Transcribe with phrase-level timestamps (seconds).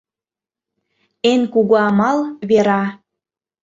[1.31, 2.19] Эн кугу амал—
[2.49, 2.83] вера.